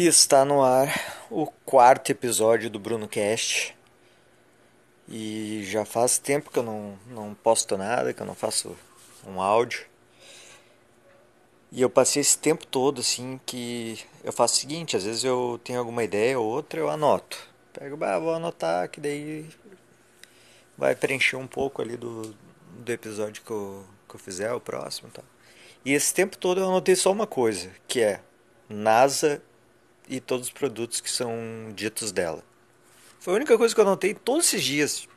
[0.00, 0.88] E está no ar
[1.30, 3.76] o quarto episódio do Bruno Cast.
[5.06, 8.74] E já faz tempo que eu não, não posto nada, que eu não faço
[9.26, 9.84] um áudio.
[11.70, 15.60] E eu passei esse tempo todo assim que eu faço o seguinte, às vezes eu
[15.62, 17.36] tenho alguma ideia ou outra, eu anoto.
[17.74, 19.50] Pego, vou anotar que daí
[20.78, 22.34] vai preencher um pouco ali do,
[22.78, 25.24] do episódio que eu, que eu fizer, o próximo e tal.
[25.84, 28.22] E esse tempo todo eu anotei só uma coisa, que é
[28.66, 29.42] NASA
[30.10, 31.32] e todos os produtos que são
[31.74, 32.42] ditos dela.
[33.20, 35.08] Foi a única coisa que eu anotei todos esses dias.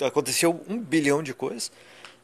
[0.00, 1.70] Aconteceu um bilhão de coisas.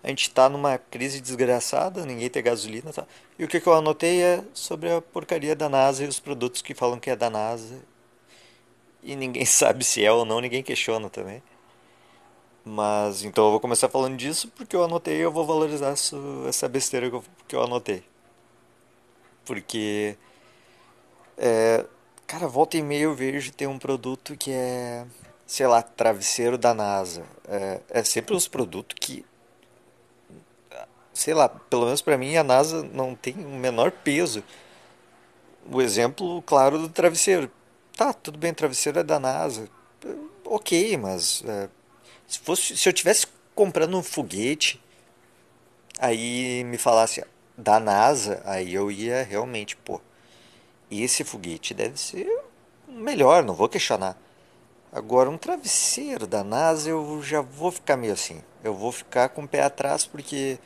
[0.03, 2.93] A gente está numa crise desgraçada, ninguém tem gasolina.
[2.93, 3.07] Tá?
[3.39, 6.63] E o que, que eu anotei é sobre a porcaria da NASA e os produtos
[6.63, 7.83] que falam que é da NASA.
[9.03, 11.43] E ninguém sabe se é ou não, ninguém questiona também.
[12.65, 15.95] Mas então eu vou começar falando disso porque eu anotei e eu vou valorizar
[16.49, 18.03] essa besteira que eu, que eu anotei.
[19.45, 20.17] Porque,
[21.37, 21.85] é,
[22.27, 25.07] cara, volta e meia eu vejo tem um produto que é,
[25.47, 27.25] sei lá, travesseiro da NASA.
[27.49, 29.25] É, é sempre uns produtos que,
[31.13, 34.43] sei lá, pelo menos para mim a NASA não tem o menor peso.
[35.71, 37.51] O exemplo claro do travesseiro.
[37.97, 39.69] Tá, tudo bem, travesseiro é da NASA.
[40.45, 41.43] Ok, mas.
[41.47, 41.69] É,
[42.27, 44.81] se, fosse, se eu tivesse comprando um foguete,
[45.99, 47.25] aí me falasse
[47.57, 50.01] da NASA, aí eu ia realmente, pô,
[51.03, 52.29] esse foguete deve ser
[52.89, 54.17] melhor, não vou questionar.
[54.93, 58.43] Agora, um travesseiro da NASA eu já vou ficar meio assim.
[58.63, 60.59] Eu vou ficar com o pé atrás porque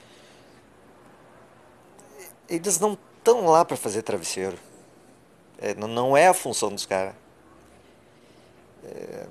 [2.49, 4.59] eles não estão lá para fazer travesseiro.
[5.59, 7.15] É, não é a função dos caras.
[8.85, 9.27] É,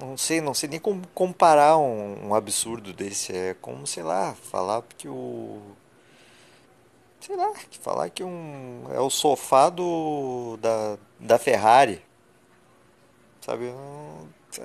[0.00, 3.32] não sei, não sei nem como comparar um, um, absurdo desse.
[3.32, 5.60] É como, sei lá, falar que o.
[7.24, 8.84] Sei lá, falar que um.
[8.92, 10.58] É o sofá do.
[10.58, 12.04] da, da Ferrari.
[13.40, 13.72] Sabe?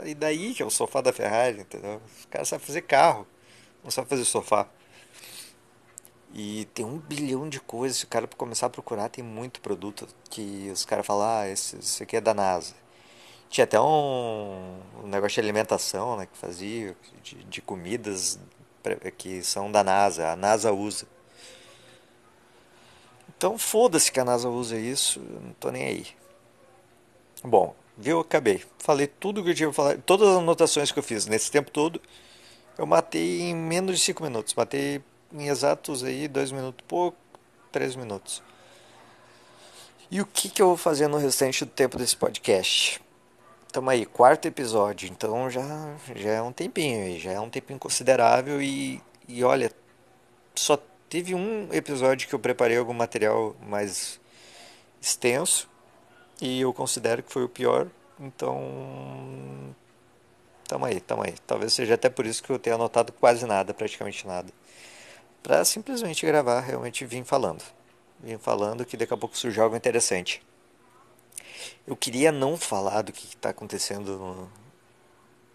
[0.03, 2.02] E daí que é o sofá da Ferrari, entendeu?
[2.19, 3.25] Os caras sabem fazer carro,
[3.81, 4.67] não sabem fazer sofá.
[6.33, 7.99] E tem um bilhão de coisas.
[7.99, 11.77] Se o cara começar a procurar, tem muito produto que os caras falam, ah, esse,
[11.77, 12.75] esse aqui é da NASA.
[13.49, 16.93] Tinha até um, um negócio de alimentação, né, que fazia,
[17.23, 18.37] de, de comidas
[19.17, 21.08] que são da NASA, a NASA usa.
[23.39, 26.08] Então foda-se que a NASA usa isso, não tô nem aí.
[27.42, 28.20] Bom, viu?
[28.20, 28.61] Acabei.
[28.80, 32.02] Falei tudo que eu tinha falar, todas as anotações que eu fiz nesse tempo todo,
[32.78, 34.54] eu matei em menos de 5 minutos.
[34.54, 35.02] Matei
[35.32, 37.17] em exatos aí 2 minutos pouco,
[37.72, 38.44] 3 minutos.
[40.11, 43.02] E o que, que eu vou fazer no restante do tempo desse podcast?
[43.72, 48.61] Tamo aí, quarto episódio, então já, já é um tempinho já é um tempinho considerável
[48.61, 49.72] e, e olha,
[50.55, 50.78] só
[51.09, 54.20] teve um episódio que eu preparei algum material mais
[55.02, 55.67] extenso
[56.39, 57.87] e eu considero que foi o pior,
[58.20, 59.75] então
[60.67, 61.33] tamo aí, tamo aí.
[61.48, 64.53] Talvez seja até por isso que eu tenha anotado quase nada, praticamente nada.
[65.42, 67.64] Pra simplesmente gravar, realmente vim falando.
[68.19, 70.43] Vim falando que daqui a pouco surge algo interessante.
[71.87, 74.49] Eu queria não falar do que está acontecendo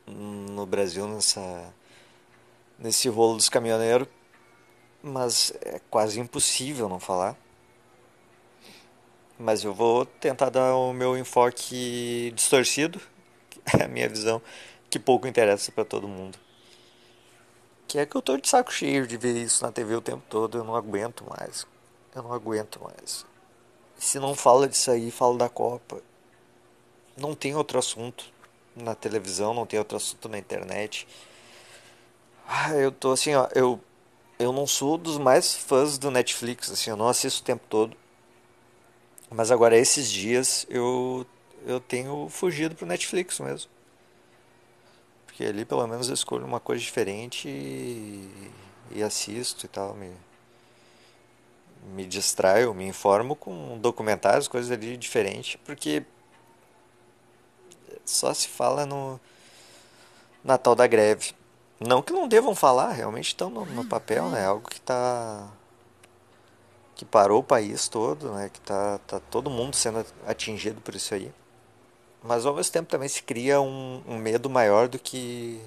[0.07, 1.73] no, no Brasil nessa,
[2.79, 4.09] nesse rolo dos caminhoneiros,
[5.05, 7.37] mas é quase impossível não falar.
[9.39, 13.01] Mas eu vou tentar dar o meu enfoque distorcido,
[13.79, 14.41] é a minha visão,
[14.89, 16.39] que pouco interessa para todo mundo.
[17.87, 20.23] Que é que eu tô de saco cheio de ver isso na TV o tempo
[20.29, 21.67] todo, eu não aguento mais.
[22.15, 23.27] Eu não aguento mais.
[23.99, 26.01] Se não fala disso aí, fala da Copa
[27.17, 28.33] não tem outro assunto
[28.75, 31.07] na televisão, não tem outro assunto na internet.
[32.47, 33.81] Ah, eu tô assim, ó, eu
[34.39, 37.97] eu não sou dos mais fãs do Netflix, assim, eu não assisto o tempo todo.
[39.31, 41.27] Mas agora esses dias eu
[41.67, 43.71] eu tenho fugido pro Netflix mesmo.
[45.27, 48.53] Porque ali pelo menos eu escolho uma coisa diferente e,
[48.93, 50.13] e assisto e tal, me
[51.93, 56.03] me distraio, me informo com documentários, coisas ali diferentes, porque
[58.05, 59.21] só se fala no
[60.43, 61.35] Natal da greve.
[61.81, 64.45] Não que não devam falar, realmente estão no, no papel, né?
[64.47, 65.51] Algo que está
[66.95, 68.49] que parou o país todo, né?
[68.49, 71.33] Que tá, tá todo mundo sendo atingido por isso aí.
[72.23, 75.61] Mas ao mesmo tempo também se cria um, um medo maior do que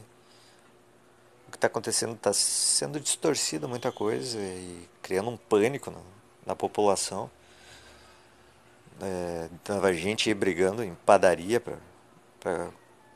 [1.48, 2.14] o que está acontecendo.
[2.14, 6.00] Está sendo distorcido muita coisa e criando um pânico na,
[6.46, 7.30] na população.
[9.02, 11.62] É, tava gente brigando em padaria
[12.40, 12.70] para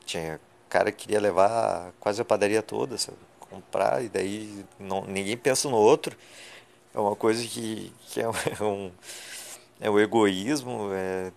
[0.05, 0.39] tinha
[0.71, 3.17] cara que queria levar quase a padaria toda, sabe?
[3.51, 6.17] comprar, e daí não, ninguém pensa no outro.
[6.93, 8.27] É uma coisa que, que é,
[8.63, 8.91] um,
[9.81, 11.31] é um egoísmo, é,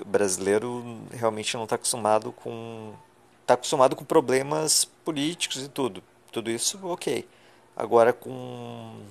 [0.00, 2.94] o brasileiro realmente não está acostumado com
[3.42, 6.02] está acostumado com problemas políticos e tudo
[6.32, 7.28] tudo isso ok
[7.76, 9.04] agora com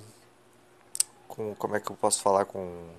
[1.28, 2.90] com como é que eu posso falar com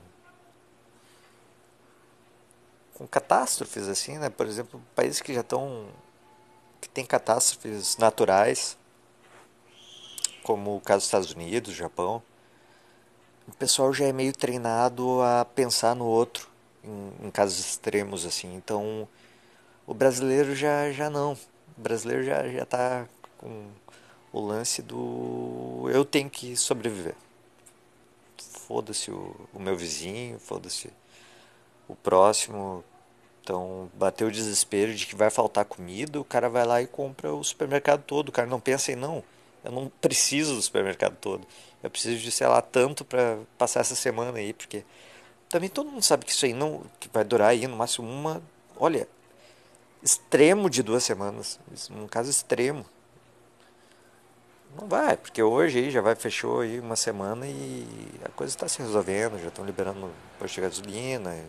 [2.94, 5.88] com catástrofes assim né por exemplo países que já estão
[6.96, 8.76] tem catástrofes naturais
[10.42, 12.24] como o caso dos Estados Unidos Japão
[13.48, 16.50] o pessoal já é meio treinado a pensar no outro
[16.84, 18.56] em, em casos extremos assim.
[18.56, 19.08] Então,
[19.86, 21.34] o brasileiro já já não.
[21.78, 23.08] O brasileiro já já tá
[23.38, 23.68] com
[24.32, 27.16] o lance do eu tenho que sobreviver.
[28.68, 30.92] Foda-se o, o meu vizinho, foda-se
[31.88, 32.84] o próximo.
[33.46, 37.32] Então, bateu o desespero de que vai faltar comida, o cara vai lá e compra
[37.32, 38.30] o supermercado todo.
[38.30, 39.24] O cara não pensa em não,
[39.64, 41.46] eu não preciso do supermercado todo.
[41.84, 44.84] Eu preciso de, sei lá, tanto para passar essa semana aí, porque
[45.48, 48.42] também todo mundo sabe que isso aí não que vai durar aí no máximo uma,
[48.78, 49.08] olha,
[50.02, 51.60] extremo de duas semanas,
[51.92, 52.84] um caso extremo.
[54.76, 57.86] Não vai, porque hoje aí já vai fechou aí uma semana e
[58.26, 61.46] a coisa está se resolvendo, já estão liberando posto de gasolina.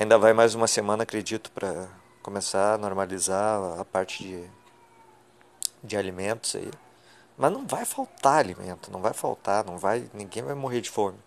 [0.00, 1.88] Ainda vai mais uma semana, acredito, para
[2.22, 4.44] começar a normalizar a parte de,
[5.82, 6.70] de alimentos aí.
[7.36, 11.18] Mas não vai faltar alimento, não vai faltar, não vai, ninguém vai morrer de fome.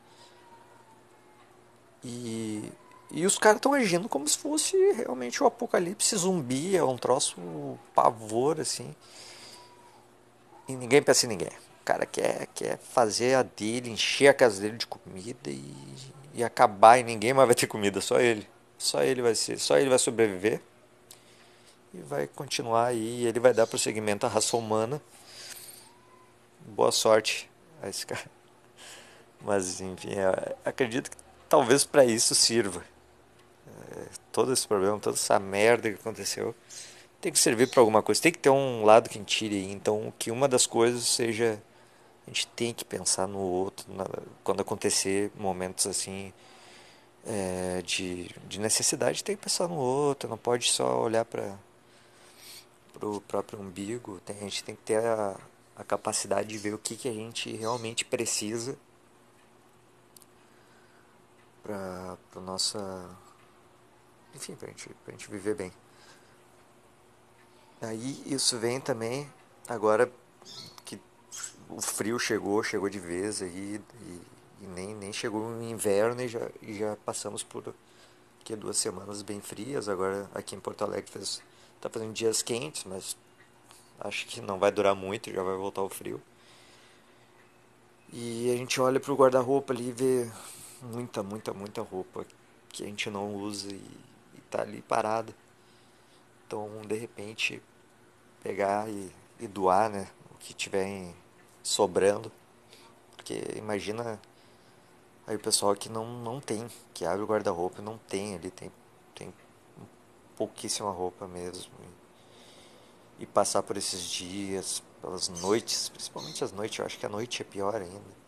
[2.01, 2.71] E,
[3.11, 7.77] e os caras estão agindo como se fosse realmente o apocalipse zumbi, é um troço
[7.93, 8.95] pavor, assim.
[10.65, 11.51] E ninguém pensa em ninguém.
[11.81, 15.75] O cara quer, quer fazer a dele, encher a casa dele de comida e,
[16.33, 18.47] e acabar e ninguém mais vai ter comida, só ele.
[18.81, 20.59] Só ele vai ser, só ele vai sobreviver.
[21.93, 24.99] E vai continuar aí, ele vai dar prosseguimento à raça humana.
[26.61, 27.47] Boa sorte
[27.79, 28.25] a esse cara.
[29.39, 30.15] Mas enfim,
[30.65, 31.17] acredito que
[31.47, 32.83] talvez para isso sirva.
[33.67, 36.55] É, todo esse problema, toda essa merda que aconteceu,
[37.21, 38.19] tem que servir para alguma coisa.
[38.19, 39.71] Tem que ter um lado que tire aí.
[39.71, 41.61] Então, que uma das coisas seja
[42.25, 44.05] a gente tem que pensar no outro na,
[44.43, 46.33] quando acontecer momentos assim
[47.25, 51.55] é, de, de necessidade tem que pensar no outro não pode só olhar para
[53.01, 55.35] o próprio umbigo tem, a gente tem que ter a,
[55.75, 58.77] a capacidade de ver o que, que a gente realmente precisa
[61.63, 63.09] para para nossa
[64.35, 65.71] enfim para gente pra gente viver bem.
[67.81, 69.31] Aí isso vem também
[69.67, 70.11] agora
[70.85, 70.99] que
[71.69, 74.21] o frio chegou chegou de vez aí e,
[74.61, 77.73] e nem nem chegou o inverno e já e já passamos por
[78.43, 81.41] que duas semanas bem frias agora aqui em Porto Alegre fez
[81.79, 83.15] tá fazendo dias quentes mas
[83.99, 86.21] acho que não vai durar muito já vai voltar o frio
[88.13, 90.31] e a gente olha pro guarda-roupa ali e vê
[90.81, 92.25] muita, muita, muita roupa
[92.67, 93.81] que a gente não usa e,
[94.35, 95.33] e tá ali parada.
[96.45, 97.61] Então, de repente,
[98.43, 99.09] pegar e,
[99.39, 101.13] e doar, né, o que tiver
[101.63, 102.29] sobrando.
[103.15, 104.19] Porque imagina
[105.31, 108.69] aí o pessoal que não, não tem, que abre o guarda-roupa não tem ali, tem,
[109.15, 109.33] tem
[110.35, 111.71] pouquíssima roupa mesmo.
[113.17, 117.09] E, e passar por esses dias, pelas noites, principalmente as noites, eu acho que a
[117.09, 118.21] noite é pior ainda.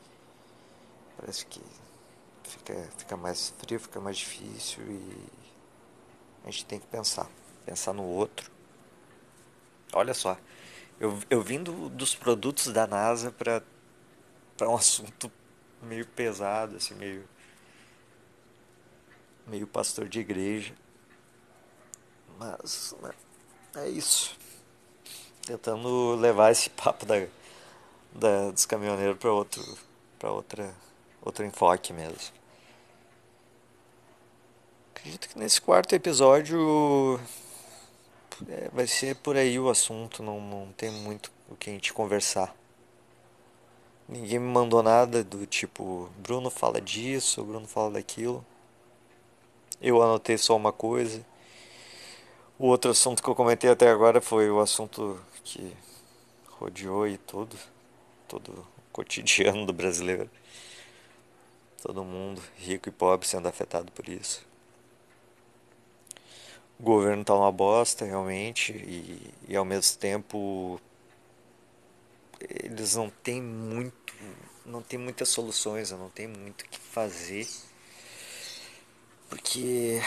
[1.18, 1.62] Parece que
[2.44, 5.30] fica, fica mais frio, fica mais difícil e
[6.46, 7.30] a gente tem que pensar,
[7.66, 8.50] pensar no outro.
[9.92, 10.38] Olha só,
[11.02, 13.62] eu, eu vindo dos produtos da NASA para
[14.62, 15.30] um assunto
[15.84, 17.28] meio pesado, assim, meio,
[19.48, 20.74] meio pastor de igreja.
[22.38, 23.12] Mas né,
[23.78, 24.38] é isso.
[25.46, 27.16] Tentando levar esse papo da,
[28.14, 29.62] da, dos caminhoneiros para outro,
[30.18, 30.74] para outra
[31.24, 32.18] outro enfoque mesmo.
[34.92, 37.20] Acredito que nesse quarto episódio
[38.48, 41.94] é, vai ser por aí o assunto, não, não tem muito o que a gente
[41.94, 42.56] conversar.
[44.14, 48.46] Ninguém me mandou nada do tipo, Bruno fala disso, Bruno fala daquilo.
[49.82, 51.26] Eu anotei só uma coisa.
[52.60, 55.76] O outro assunto que eu comentei até agora foi o assunto que
[56.48, 57.58] rodeou e todo,
[58.28, 60.30] todo cotidiano do brasileiro
[61.84, 64.46] todo mundo, rico e pobre, sendo afetado por isso.
[66.80, 70.80] O governo tá uma bosta, realmente, e, e ao mesmo tempo
[72.50, 74.14] eles não têm muito,
[74.66, 77.48] não tem muitas soluções, não tem muito o que fazer,
[79.30, 80.00] porque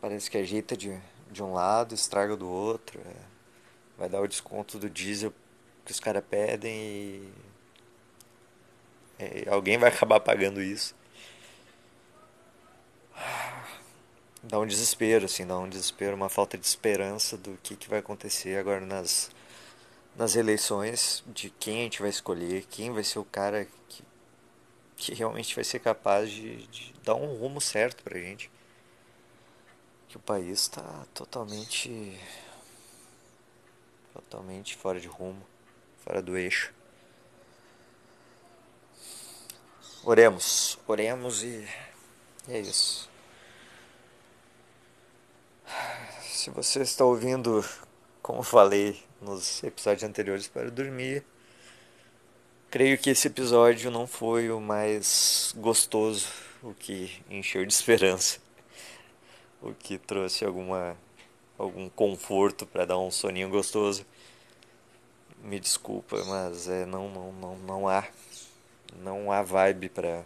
[0.00, 0.98] parece que ajeita de,
[1.30, 3.16] de um lado, estraga do outro, é,
[3.98, 5.32] vai dar o desconto do diesel
[5.84, 7.32] que os caras pedem e
[9.18, 10.94] é, alguém vai acabar pagando isso.
[14.42, 17.98] dá um desespero, assim, dá um desespero, uma falta de esperança do que, que vai
[17.98, 19.30] acontecer agora nas,
[20.20, 24.04] nas eleições, de quem a gente vai escolher, quem vai ser o cara que,
[24.94, 28.50] que realmente vai ser capaz de, de dar um rumo certo pra gente.
[30.08, 32.20] Que o país está totalmente.
[34.12, 35.42] totalmente fora de rumo,
[36.04, 36.70] fora do eixo.
[40.04, 41.66] Oremos, oremos e,
[42.46, 43.08] e é isso.
[46.20, 47.64] Se você está ouvindo,
[48.20, 51.24] como falei nos episódios anteriores, para dormir,
[52.70, 56.28] creio que esse episódio não foi o mais gostoso,
[56.62, 58.38] o que encheu de esperança,
[59.60, 60.96] o que trouxe alguma
[61.58, 64.06] algum conforto para dar um soninho gostoso.
[65.42, 68.06] Me desculpa, mas é, não, não, não, não há
[68.96, 70.24] não há vibe para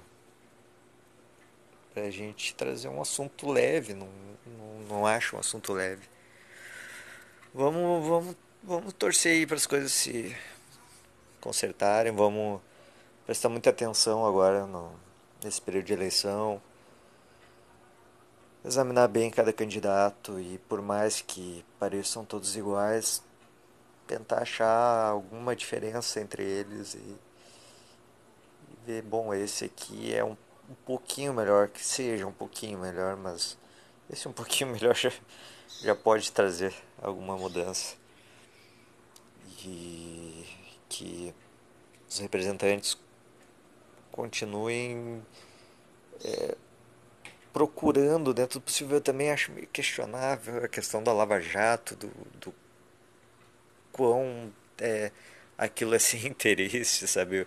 [1.97, 4.09] a gente trazer um assunto leve, não,
[4.47, 6.03] não, não acho um assunto leve.
[7.53, 8.37] Vamos, vamos,
[8.67, 10.35] vamos torcer aí para as coisas se
[11.39, 12.63] consertarem, vamos
[13.27, 14.91] prestar muita atenção agora no,
[15.43, 16.63] nesse período de eleição,
[18.65, 23.23] examinar bem cada candidato e por mais que pareçam todos iguais,
[24.07, 27.17] tentar achar alguma diferença entre eles e
[28.87, 30.37] ver, bom, esse aqui é um,
[30.71, 33.59] um pouquinho melhor, que seja um pouquinho melhor, mas
[34.11, 35.13] esse um pouquinho melhor já,
[35.83, 38.04] já pode trazer alguma mudança.
[39.65, 40.45] E
[40.89, 41.35] que
[42.09, 42.99] os representantes
[44.13, 45.23] continuem
[46.25, 46.57] é,
[47.53, 52.09] procurando, dentro do possível, eu também acho meio questionável a questão da Lava Jato, do,
[52.41, 52.55] do
[53.93, 55.11] quão é,
[55.57, 57.47] aquilo é sem interesse, sabe?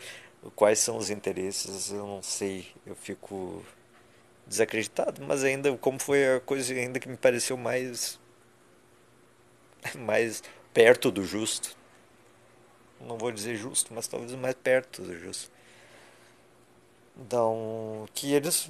[0.56, 3.66] quais são os interesses, eu não sei, eu fico
[4.46, 8.20] desacreditado, mas ainda como foi a coisa ainda que me pareceu mais
[9.98, 10.44] mais
[10.74, 11.77] perto do justo.
[13.02, 15.52] Não vou dizer justo, mas talvez mais perto do justo.
[17.18, 18.70] Então, que eles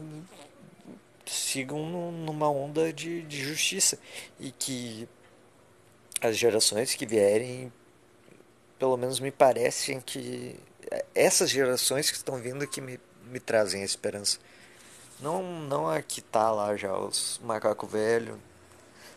[1.26, 4.00] sigam numa onda de, de justiça
[4.40, 5.08] e que
[6.22, 7.72] as gerações que vierem,
[8.80, 10.58] pelo menos me parecem que
[11.14, 14.40] essas gerações que estão vindo que me, me trazem a esperança.
[15.20, 18.40] Não, não a que tá lá já, os macaco velho.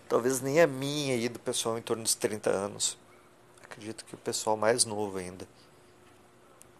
[0.08, 2.98] Talvez nem a minha aí do pessoal em torno dos 30 anos.
[3.70, 5.46] Acredito que o pessoal mais novo ainda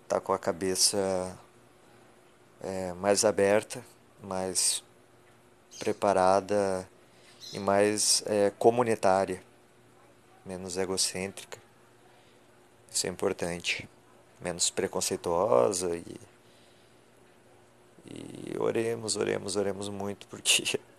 [0.09, 1.39] tá com a cabeça
[2.61, 3.83] é, mais aberta,
[4.23, 4.83] mais
[5.79, 6.89] preparada
[7.53, 9.43] e mais é, comunitária,
[10.45, 11.59] menos egocêntrica.
[12.91, 13.89] Isso é importante
[14.41, 16.21] menos preconceituosa e
[18.07, 20.81] e oremos, oremos, oremos muito porque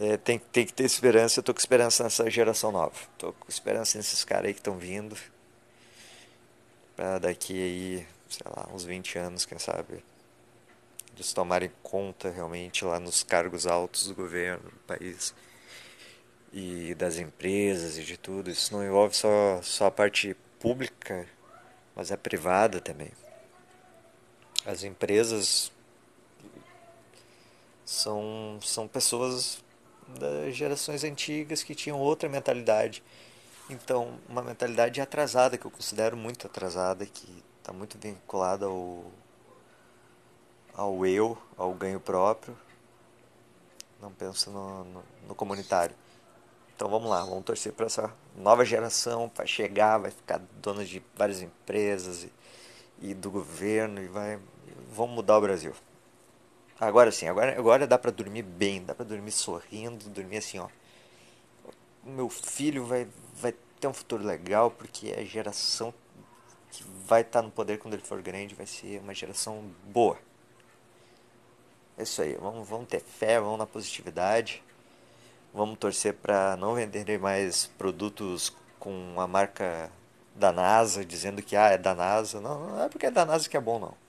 [0.00, 1.40] é, tem, tem que ter esperança.
[1.40, 2.94] Eu tô com esperança nessa geração nova.
[3.18, 5.16] Tô com esperança nesses caras aí que estão vindo.
[6.96, 10.04] Pra daqui aí, sei lá, uns 20 anos, quem sabe,
[11.14, 15.34] eles tomarem conta realmente lá nos cargos altos do governo do país
[16.52, 18.50] e das empresas e de tudo.
[18.50, 21.26] Isso não envolve só, só a parte pública
[21.94, 23.10] mas é privada também.
[24.64, 25.70] As empresas
[27.84, 29.62] são, são pessoas
[30.08, 33.02] das gerações antigas que tinham outra mentalidade.
[33.70, 39.04] Então, uma mentalidade atrasada, que eu considero muito atrasada, que está muito vinculada ao,
[40.74, 42.56] ao eu, ao ganho próprio.
[44.00, 45.94] Não penso no, no, no comunitário.
[46.74, 51.00] Então vamos lá, vamos torcer para essa nova geração, vai chegar, vai ficar dona de
[51.14, 52.32] várias empresas e,
[53.00, 54.40] e do governo e vai
[54.92, 55.72] vamos mudar o Brasil.
[56.82, 60.68] Agora sim, agora, agora dá para dormir bem, dá para dormir sorrindo, dormir assim, ó.
[62.04, 65.94] O meu filho vai, vai ter um futuro legal porque é a geração
[66.72, 70.18] que vai estar tá no poder quando ele for grande vai ser uma geração boa.
[71.96, 74.60] É isso aí, vamos, vamos ter fé, vamos na positividade.
[75.54, 79.88] Vamos torcer para não vender mais produtos com a marca
[80.34, 82.40] da NASA, dizendo que ah, é da NASA.
[82.40, 84.01] Não, não é porque é da NASA que é bom, não.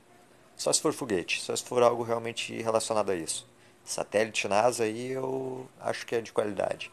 [0.55, 3.47] Só se for foguete, só se for algo realmente relacionado a isso.
[3.83, 6.91] Satélite NASA aí eu acho que é de qualidade.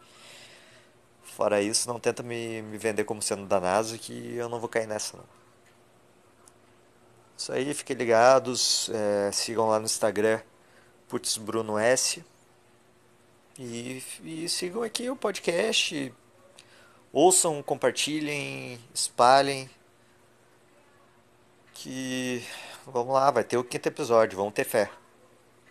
[1.23, 4.69] Fora isso, não tenta me, me vender como sendo da NASA, que eu não vou
[4.69, 5.25] cair nessa, não.
[7.37, 10.41] Isso aí, fiquem ligados, é, sigam lá no Instagram,
[11.09, 12.23] Putz Bruno S.
[13.59, 16.13] E, e sigam aqui o podcast.
[17.13, 19.71] Ouçam, compartilhem, espalhem.
[21.73, 22.45] Que
[22.91, 24.91] vamos lá, vai ter o quinto episódio, vamos ter fé.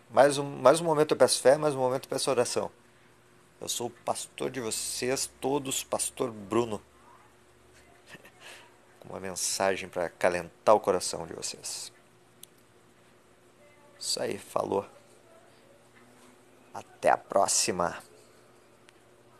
[0.10, 2.72] Mais um, mais um momento eu peço fé, mais um momento eu peço oração.
[3.62, 6.82] Eu sou o pastor de vocês, todos, Pastor Bruno.
[9.02, 11.92] Com uma mensagem para calentar o coração de vocês.
[14.00, 14.86] Isso aí, falou.
[16.74, 18.02] Até a próxima.